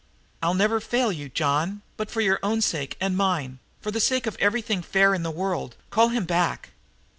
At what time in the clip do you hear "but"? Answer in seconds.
1.95-2.09